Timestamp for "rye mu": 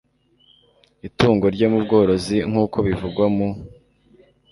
1.55-1.79